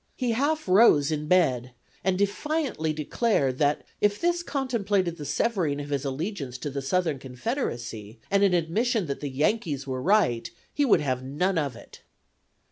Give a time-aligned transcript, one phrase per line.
[0.15, 5.89] He half rose in bed and defiantly declared that if this contemplated the severing of
[5.91, 10.85] his allegiance to the Southern Confederacy and an admission that the "Yankees" were right he
[10.85, 12.01] would have none of it.